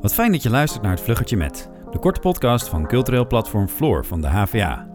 [0.00, 3.68] Wat fijn dat je luistert naar het Vluggertje Met, de korte podcast van cultureel platform
[3.68, 4.88] Floor van de HVA.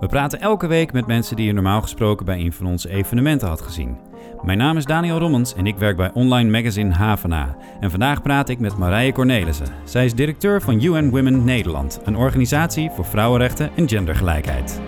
[0.00, 3.48] We praten elke week met mensen die je normaal gesproken bij een van onze evenementen
[3.48, 3.98] had gezien.
[4.42, 7.56] Mijn naam is Daniel Rommens en ik werk bij online magazine Havana.
[7.80, 9.66] En vandaag praat ik met Marije Cornelissen.
[9.84, 14.80] Zij is directeur van UN Women Nederland, een organisatie voor vrouwenrechten en gendergelijkheid.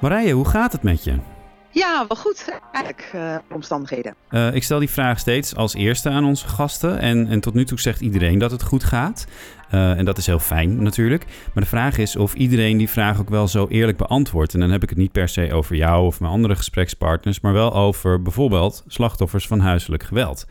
[0.00, 1.33] Marije, hoe gaat het met je?
[1.74, 2.58] Ja, wel goed.
[2.72, 4.14] Eigenlijk uh, omstandigheden.
[4.30, 6.98] Uh, ik stel die vraag steeds als eerste aan onze gasten.
[6.98, 9.26] En, en tot nu toe zegt iedereen dat het goed gaat.
[9.74, 11.24] Uh, en dat is heel fijn natuurlijk.
[11.54, 14.54] Maar de vraag is of iedereen die vraag ook wel zo eerlijk beantwoordt.
[14.54, 17.40] En dan heb ik het niet per se over jou of mijn andere gesprekspartners.
[17.40, 20.46] Maar wel over bijvoorbeeld slachtoffers van huiselijk geweld.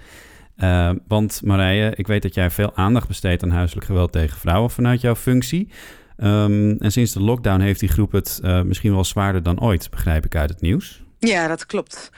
[1.07, 5.01] want Marije, ik weet dat jij veel aandacht besteedt aan huiselijk geweld tegen vrouwen vanuit
[5.01, 5.69] jouw functie.
[6.17, 10.25] Um, en sinds de lockdown heeft die groep het misschien wel zwaarder dan ooit, begrijp
[10.25, 11.03] ik uit het nieuws.
[11.27, 12.11] Ja, dat klopt.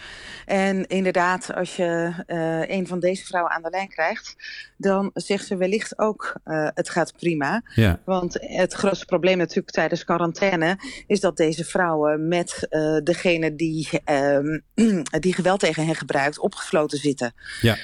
[0.45, 4.35] En inderdaad, als je uh, een van deze vrouwen aan de lijn krijgt,
[4.77, 7.63] dan zegt ze wellicht ook uh, het gaat prima.
[7.75, 7.99] Ja.
[8.05, 13.89] Want het grootste probleem natuurlijk tijdens quarantaine is dat deze vrouwen met uh, degene die,
[14.11, 14.59] uh,
[15.19, 17.33] die geweld tegen hen gebruikt opgesloten zitten.
[17.61, 17.77] Ja.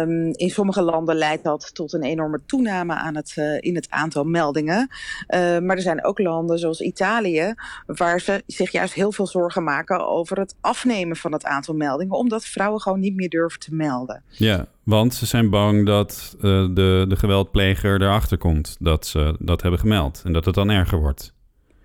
[0.00, 4.24] Um, in sommige landen leidt dat tot een enorme toename aan het, in het aantal
[4.24, 4.88] meldingen.
[5.28, 7.54] maar er zijn ook landen zoals Italië
[7.86, 12.16] waar ze zich juist heel veel zorgen maken over het afnemen van het aantal meldingen,
[12.16, 14.22] omdat vrouwen gewoon niet meer durven te melden.
[14.28, 16.42] Ja, want ze zijn bang dat uh,
[16.74, 20.98] de, de geweldpleger erachter komt dat ze dat hebben gemeld en dat het dan erger
[20.98, 21.34] wordt.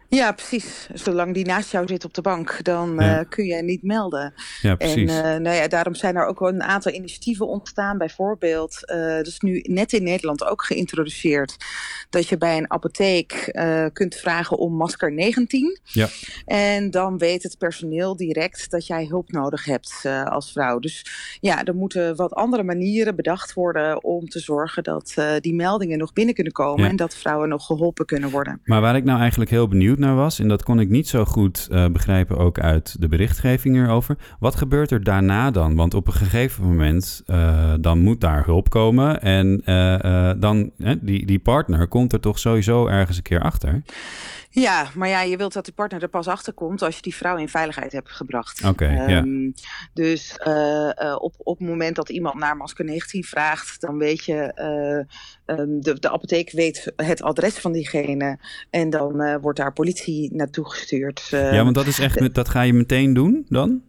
[0.09, 0.89] Ja, precies.
[0.93, 3.19] Zolang die naast jou zit op de bank, dan ja.
[3.19, 4.33] uh, kun je niet melden.
[4.61, 5.11] Ja, precies.
[5.11, 7.97] En uh, nou ja, daarom zijn er ook een aantal initiatieven ontstaan.
[7.97, 11.55] Bijvoorbeeld, uh, dat is nu net in Nederland ook geïntroduceerd,
[12.09, 13.55] dat je bij een apotheek
[13.93, 15.79] kunt vragen om masker 19.
[15.83, 16.07] Ja.
[16.45, 20.79] En dan weet het personeel direct dat jij hulp nodig hebt als vrouw.
[20.79, 21.05] Dus
[21.39, 26.13] ja, er moeten wat andere manieren bedacht worden om te zorgen dat die meldingen nog
[26.13, 26.89] binnen kunnen komen ja.
[26.89, 28.61] en dat vrouwen nog geholpen kunnen worden.
[28.63, 31.25] Maar waar ik nou eigenlijk heel benieuwd naar was, en dat kon ik niet zo
[31.25, 34.17] goed uh, begrijpen ook uit de berichtgeving hierover.
[34.39, 35.75] Wat gebeurt er daarna dan?
[35.75, 40.71] Want op een gegeven moment uh, dan moet daar hulp komen en uh, dan
[41.01, 43.81] die, die partner komt er toch sowieso ergens een keer achter.
[44.49, 47.15] Ja, maar ja, je wilt dat de partner er pas achter komt als je die
[47.15, 48.59] vrouw in veiligheid hebt gebracht.
[48.59, 49.51] Oké, okay, um, ja.
[49.93, 54.25] Dus uh, uh, op, op het moment dat iemand naar masker 19 vraagt, dan weet
[54.25, 54.51] je,
[55.47, 60.35] uh, um, de, de apotheek weet het adres van diegene en dan wordt daar politie
[60.35, 61.27] naartoe gestuurd.
[61.29, 63.81] ja, want dat is echt, dat ga je meteen doen dan?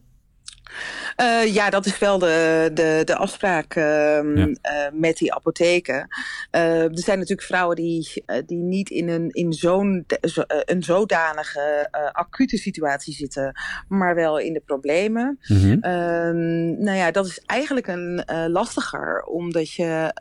[1.21, 4.47] Uh, ja, dat is wel de, de, de afspraak uh, ja.
[4.47, 4.55] uh,
[4.93, 6.09] met die apotheken.
[6.51, 11.89] Eh, er zijn natuurlijk vrouwen die, die niet in een, in zo'n zo, een zodanige
[12.13, 15.39] acute situatie zitten, maar wel in de problemen.
[15.47, 15.79] Mm -hmm.
[16.85, 20.13] nou ja, dat is eigenlijk een lastiger, omdat je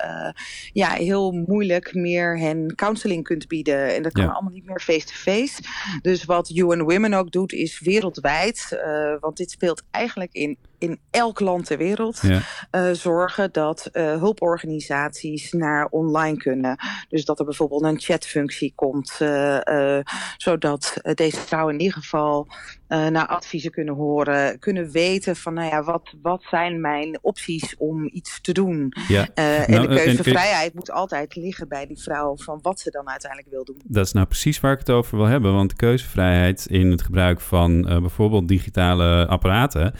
[0.74, 3.96] ja, heel moeilijk meer hen counseling kunt bieden.
[3.96, 4.32] En dat kan ja.
[4.32, 5.62] allemaal niet meer face-to-face.
[5.62, 6.00] -face.
[6.02, 8.80] Dus wat UN Women ook doet, is wereldwijd,
[9.20, 12.42] want dit speelt eigenlijk in in elk land ter wereld ja.
[12.72, 16.78] uh, zorgen dat uh, hulporganisaties naar online kunnen.
[17.10, 20.00] Dus dat er bijvoorbeeld een chatfunctie komt, uh,
[20.38, 22.48] zodat deze vrouwen in ieder geval
[22.88, 28.10] naar adviezen kunnen horen, kunnen weten van, nou ja, wat, wat zijn mijn opties om
[28.14, 28.94] iets te doen?
[29.08, 29.28] Ja.
[29.34, 33.52] en nou, de keuzevrijheid moet altijd liggen bij die vrouw van wat ze dan uiteindelijk
[33.52, 33.82] wil doen.
[33.84, 37.42] Dat is nou precies waar ik het over wil hebben, want keuzevrijheid in het gebruik
[37.42, 39.94] van bijvoorbeeld digitale apparaten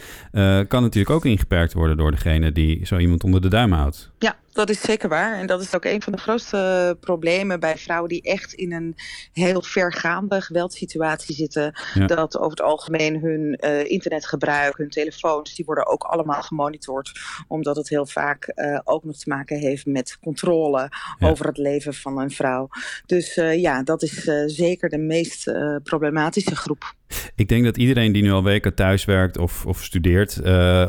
[0.68, 4.12] kan natuurlijk ook ingeperkt worden door degene die zo iemand onder de duim houdt.
[4.20, 5.40] Ja, dat is zeker waar.
[5.40, 8.96] En dat is ook een van de grootste problemen bij vrouwen die echt in een
[9.32, 11.74] heel vergaande geweldsituatie zitten.
[11.94, 12.06] Ja.
[12.06, 17.12] Dat over het algemeen hun uh, internetgebruik, hun telefoons, die worden ook allemaal gemonitord.
[17.48, 21.30] Omdat het heel vaak uh, ook nog te maken heeft met controle ja.
[21.30, 22.70] over het leven van een vrouw.
[23.06, 25.52] Dus uh, ja, dat is zeker de meest
[25.84, 26.96] problematische groep.
[27.36, 30.38] Ik denk dat iedereen die nu al weken thuis werkt of, of studeert,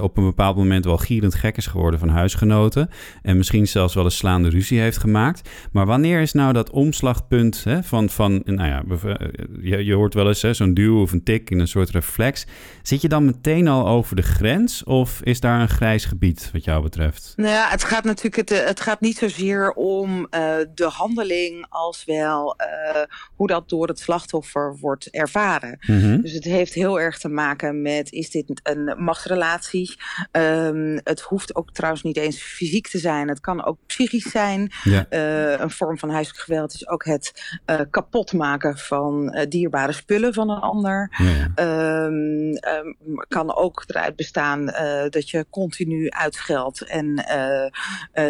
[0.00, 2.91] op een bepaald moment wel gierend gek is geworden van huisgenoten.
[3.23, 5.49] En misschien zelfs wel een slaande ruzie heeft gemaakt.
[5.73, 8.83] Maar wanneer is nou dat omslagpunt hè, van, van, nou ja,
[9.61, 12.47] je, je hoort wel eens zo'n duw of een tik in een soort reflex.
[12.83, 16.65] Zit je dan meteen al over de grens of is daar een grijs gebied wat
[16.65, 17.33] jou betreft?
[17.37, 20.27] Nou ja, het gaat natuurlijk, het, het gaat niet zozeer om uh,
[20.75, 23.03] de handeling als wel uh,
[23.35, 25.79] hoe dat door het slachtoffer wordt ervaren.
[25.87, 26.23] Mm -hmm.
[26.23, 29.97] Dus het heeft heel erg te maken met, is dit een machtsrelatie?
[30.33, 33.29] Um, het hoeft ook trouwens niet eens fysiek te zijn.
[33.29, 34.73] Het kan ook psychisch zijn.
[34.85, 35.06] Ja.
[35.61, 37.56] een vorm van huiselijk geweld is ook het
[37.91, 41.15] kapotmaken van dierbare spullen van een ander.
[41.17, 41.53] Ja.
[41.55, 42.87] Ehm, ehm,
[43.29, 44.65] kan ook eruit bestaan
[45.11, 47.15] dat je continu uitgeldt en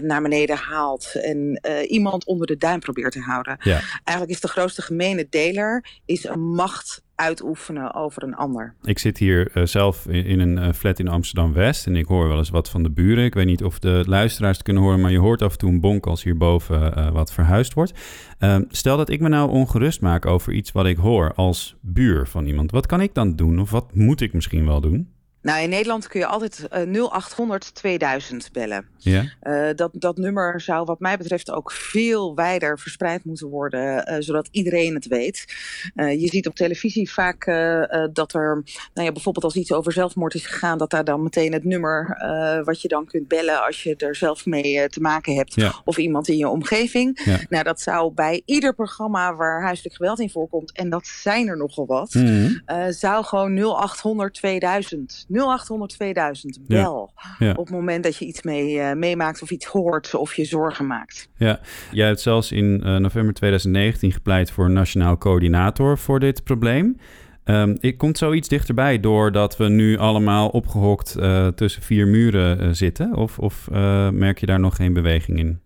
[0.02, 3.56] naar beneden haalt en iemand onder de duim probeert te houden.
[3.60, 3.80] Ja.
[4.04, 8.74] Eigenlijk is de grootste gemene deler is een macht uitoefenen over een ander.
[8.82, 12.38] Ik zit hier uh, zelf in, een uh, flat in Amsterdam-West en ik hoor wel
[12.38, 13.24] eens wat van de buren.
[13.24, 15.70] Ik weet niet of de luisteraars het kunnen horen, maar je hoort af en toe
[15.70, 17.92] een bonk als hierboven uh, wat verhuisd wordt.
[18.38, 22.26] Ehm, stel dat ik me nou ongerust maak over iets wat ik hoor als buur
[22.26, 22.70] van iemand.
[22.70, 25.08] Wat kan ik dan doen of wat moet ik misschien wel doen?
[25.42, 28.86] Nou, in Nederland kun je altijd uh, 0800 2000 bellen.
[28.96, 29.24] Ja.
[29.42, 34.16] Uh, dat, dat nummer zou wat mij betreft ook veel wijder verspreid moeten worden, uh,
[34.18, 35.44] zodat iedereen het weet.
[35.94, 37.46] Je ziet op televisie vaak
[38.12, 38.62] dat er,
[38.94, 42.16] nou ja, bijvoorbeeld als iets over zelfmoord is gegaan, dat daar dan meteen het nummer
[42.64, 45.74] wat je dan kunt bellen als je er zelf mee te maken hebt, ja.
[45.84, 47.20] of iemand in je omgeving.
[47.24, 47.38] Ja.
[47.48, 51.56] Nou, dat zou bij ieder programma waar huiselijk geweld in voorkomt, en dat zijn er
[51.56, 52.92] nogal wat, Mm -hmm.
[52.92, 57.12] zou gewoon 0800 2000 0800 2000 bel.
[57.16, 57.46] Ja.
[57.46, 57.50] Ja.
[57.50, 60.86] Op het moment dat je iets mee, uh, meemaakt of iets hoort of je zorgen
[60.86, 61.28] maakt.
[61.36, 61.60] Ja,
[61.92, 66.96] jij hebt zelfs in uh, november 2019 gepleit voor een nationaal coördinator voor dit probleem.
[67.44, 73.14] Um, ik komt zoiets dichterbij doordat we nu allemaal opgehokt uh, tussen vier muren zitten?
[73.14, 73.68] Of, of
[74.12, 75.60] merk je daar nog geen beweging in?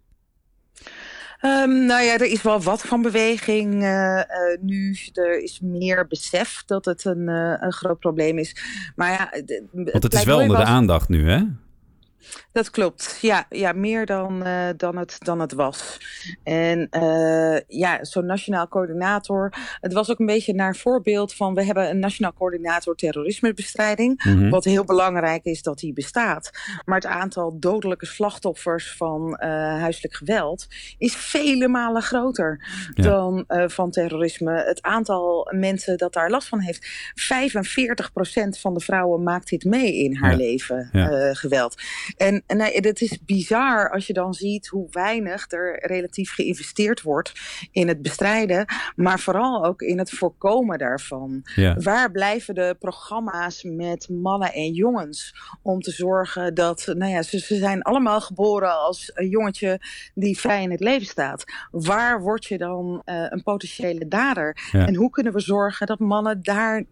[1.45, 4.23] Um, nou ja, er is wel wat van beweging uh,
[4.61, 4.97] nu.
[5.13, 8.57] Er is meer besef dat het een, uh, een groot probleem is.
[8.97, 9.31] Maar ja,
[9.73, 10.67] Want het is wel onder was...
[10.67, 11.41] de aandacht nu, hè?
[12.53, 15.99] Dat klopt, ja, ja meer dan, uh, dan, het, dan het was.
[16.45, 19.53] En uh, ja, zo'n nationaal coördinator.
[19.81, 21.55] Het was ook een beetje naar voorbeeld van...
[21.55, 24.25] we hebben een nationaal coördinator terrorismebestrijding.
[24.25, 24.35] Mhm.
[24.35, 24.51] Mm -hmm.
[24.51, 26.51] Wat heel belangrijk is dat die bestaat.
[26.85, 29.49] Maar het aantal dodelijke slachtoffers van uh,
[29.81, 30.67] huiselijk geweld...
[30.99, 32.65] is vele malen groter
[32.95, 33.03] Ja.
[33.03, 34.53] dan van terrorisme.
[34.53, 36.87] Het aantal mensen dat daar last van heeft...
[38.55, 40.37] 45% van de vrouwen maakt dit mee in haar Ja.
[40.37, 41.35] leven, Ja.
[41.35, 41.75] geweld.
[42.17, 47.03] En, en nee, het is bizar als je dan ziet hoe weinig er relatief geïnvesteerd
[47.03, 47.33] wordt
[47.71, 48.67] in het bestrijden,
[48.97, 51.43] maar vooral ook in het voorkomen daarvan.
[51.55, 51.77] Ja.
[51.77, 57.39] Waar blijven de programma's met mannen en jongens om te zorgen dat, nou ja, ze,
[57.39, 59.81] ze zijn allemaal geboren als een jongetje
[60.15, 61.45] die vrij in het leven staat.
[61.71, 64.69] Waar word je dan uh, een potentiële dader?
[64.73, 64.87] Ja.
[64.87, 66.85] En hoe kunnen we zorgen dat mannen daar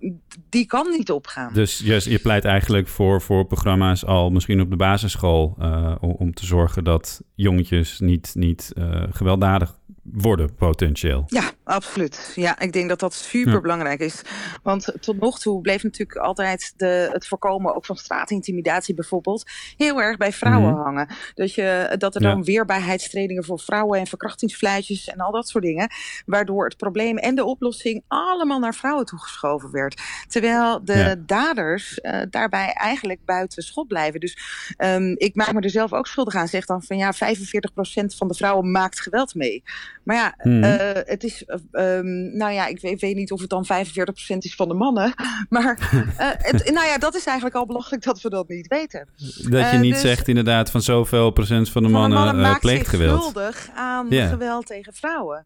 [0.49, 1.53] die kan niet opgaan?
[1.53, 4.77] Dus je, je pleit eigenlijk voor, voor programma's al misschien op de
[5.11, 11.25] basisschool uh, om, te zorgen dat jongetjes niet, niet uh, gewelddadig worden potentieel.
[11.27, 12.33] Ja, absoluut.
[12.35, 14.23] Ja, ik denk dat dat super belangrijk is.
[14.63, 20.01] Want tot nog toe bleef natuurlijk altijd de, het voorkomen ook van straatintimidatie bijvoorbeeld heel
[20.01, 20.81] erg bij vrouwen Mhm.
[20.83, 21.09] hangen.
[21.35, 25.89] Dat, je, dat er dan weerbaarheidstrainingen voor vrouwen en verkrachtingsfluitjes en al dat soort dingen,
[26.27, 30.01] waardoor het probleem en de oplossing allemaal naar vrouwen toegeschoven werd.
[30.29, 31.15] Terwijl de Ja.
[31.27, 34.21] daders eh, daarbij eigenlijk buiten schot blijven.
[34.21, 34.39] Dus
[34.77, 36.49] ehm, ik maak me er zelf ook schuldig aan.
[36.49, 39.63] Zeg dan van ja, 45% van de vrouwen maakt geweld mee.
[40.11, 40.63] Maar ja, Mhm.
[40.65, 44.45] eh, het is, eh, um, nou ja, ik weet, weet niet of het dan 45%
[44.45, 45.15] is van de mannen.
[45.49, 45.79] Maar
[46.17, 49.09] eh, het, nou ja, dat is eigenlijk al belachelijk dat we dat niet weten.
[49.49, 52.61] Dat je niet dus- zegt inderdaad van zoveel procent van de Van de mannen, maakt
[52.61, 53.21] pleegt geweld.
[53.21, 55.45] schuldig aan geweld tegen vrouwen.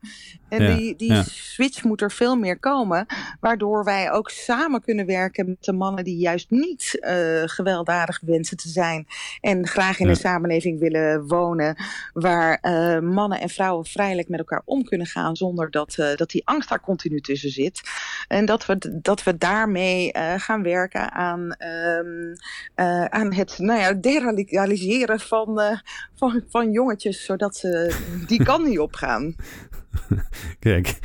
[0.49, 1.23] En Ja, die, die ja.
[1.27, 3.07] switch moet er veel meer komen.
[3.41, 6.99] Waardoor wij ook samen kunnen werken met de mannen die juist niet
[7.45, 9.07] gewelddadig wensen te zijn.
[9.41, 10.11] En graag in Ja.
[10.11, 11.77] een samenleving willen wonen.
[12.13, 12.59] Waar
[13.03, 15.37] mannen en vrouwen vrijelijk met elkaar om kunnen gaan.
[15.37, 17.83] Zonder dat, eh, dat die angst daar continu tussen zit.
[18.29, 22.35] En dat we, dat we daarmee eh, gaan werken aan, ehm,
[22.75, 25.61] eh, aan het nou ja, deradicaliseren van,
[26.15, 27.25] van, van jongetjes.
[27.25, 27.97] Zodat ze
[28.27, 29.35] die kan niet opgaan.
[30.59, 30.99] Kijk,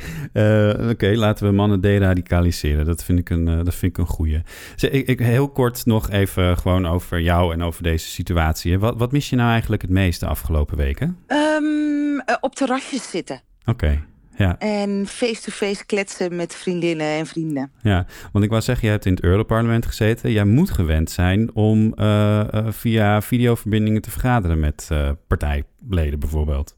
[0.90, 2.84] oké, laten we mannen deradicaliseren.
[2.84, 4.42] Dat vind ik een, dat vind ik een goeie.
[4.76, 8.78] Zeg, ik, ik, heel kort nog even gewoon over jou en over deze situatie.
[8.78, 11.18] Wat, wat mis je nou eigenlijk het meest de afgelopen weken?
[11.26, 11.99] Ehm, eh,
[12.40, 13.40] op terrasjes zitten.
[13.64, 14.04] Oké,
[14.40, 17.70] ja, En face-to-face kletsen met vriendinnen en vrienden.
[17.82, 18.06] ja.
[18.32, 20.32] Want ik wou zeggen, je hebt in het Europarlement gezeten.
[20.32, 26.76] Jij moet gewend zijn om eh, eh, via videoverbindingen te vergaderen met eh, partijleden bijvoorbeeld.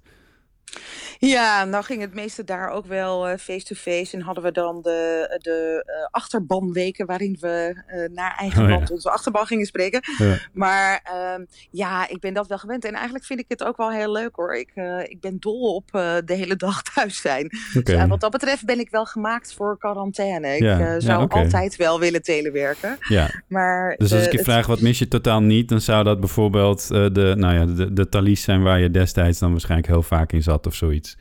[1.28, 4.16] Ja, nou ging het meeste daar ook wel eh, face-to-face.
[4.16, 9.10] en hadden we dan de, de uh, achterbanweken waarin we uh, naar eigen land onze
[9.10, 10.00] achterban gingen spreken.
[10.18, 10.36] Ja.
[10.52, 12.84] Maar ehm, ja, ik ben dat wel gewend.
[12.84, 14.54] En eigenlijk vind ik het ook wel heel leuk hoor.
[14.54, 14.72] Ik,
[15.04, 15.90] ik ben dol op
[16.24, 17.50] de hele dag thuis zijn.
[17.76, 17.96] Okay.
[17.96, 20.54] Dus, wat dat betreft ben ik wel gemaakt voor quarantaine.
[20.54, 21.00] Ik ja.
[21.00, 21.42] zou okay.
[21.42, 22.96] altijd wel willen telewerken.
[23.08, 23.30] Ja.
[23.48, 26.88] Maar dus als ik je vraag wat mis je totaal niet, dan zou dat bijvoorbeeld
[26.88, 30.42] de, nou ja, de, de talies zijn waar je destijds dan waarschijnlijk heel vaak in
[30.42, 31.16] zat of zoiets.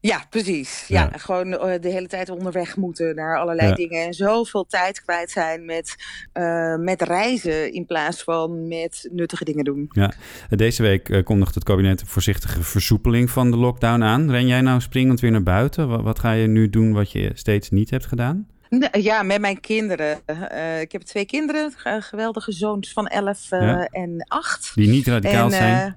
[0.00, 0.84] Ja, precies.
[0.88, 4.06] Ja, gewoon eh, de hele tijd onderweg moeten naar allerlei dingen.
[4.06, 5.96] En zoveel tijd kwijt zijn met,
[6.34, 9.86] uh, met reizen in plaats van met nuttige dingen doen.
[9.88, 10.12] Ja,
[10.48, 14.30] deze week uh, kondigt het kabinet een voorzichtige versoepeling van de lockdown aan.
[14.30, 15.88] Ren jij nou springend weer naar buiten?
[15.88, 18.46] Wat, wat ga je nu doen wat je steeds niet hebt gedaan?
[18.92, 20.20] Ja, met mijn kinderen.
[20.26, 24.74] Uh, ik heb twee kinderen, geweldige zoons van 11 uh, en 8.
[24.74, 25.96] Die niet radicaal en, zijn?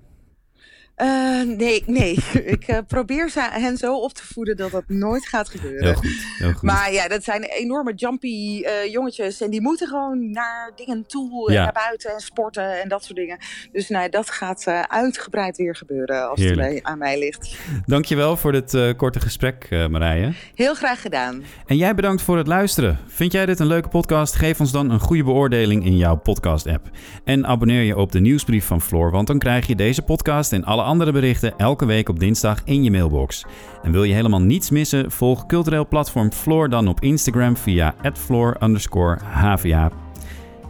[1.01, 2.17] Uh, nee, nee.
[2.55, 5.83] ik uh, probeer ze, hen zo op te voeden dat dat nooit gaat gebeuren.
[5.83, 6.61] Heel goed, heel goed.
[6.61, 9.41] Maar ja, dat zijn enorme jumpy uh, jongetjes.
[9.41, 11.51] En die moeten gewoon naar dingen toe.
[11.51, 11.57] Ja.
[11.57, 13.37] En naar buiten en sporten en dat soort dingen.
[13.71, 16.73] Dus nee, dat gaat uitgebreid weer gebeuren als Heerlijk.
[16.73, 17.57] het aan mij ligt.
[17.85, 20.33] Dankjewel voor dit korte gesprek, Marije.
[20.55, 21.43] Heel graag gedaan.
[21.65, 22.99] En jij bedankt voor het luisteren.
[23.07, 24.35] Vind jij dit een leuke podcast?
[24.35, 26.89] Geef ons dan een goede beoordeling in jouw podcast-app.
[27.23, 30.63] En abonneer je op de nieuwsbrief van Floor, want dan krijg je deze podcast en
[30.63, 33.45] alle andere berichten elke week op dinsdag in je mailbox.
[33.83, 35.11] En wil je helemaal niets missen?
[35.11, 39.91] Volg cultureel platform Floor dan op Instagram via @floor_hva.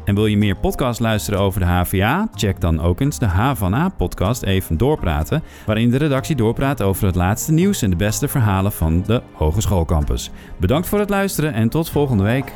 [0.06, 2.28] En wil je meer podcast luisteren over de HVA?
[2.36, 6.82] Check dan ook eens de H van A podcast Even Doorpraten, waarin de redactie doorpraat
[6.82, 10.32] over het laatste nieuws en de beste verhalen van de Hogeschoolcampus.
[10.60, 12.54] Bedankt voor het luisteren en tot volgende week.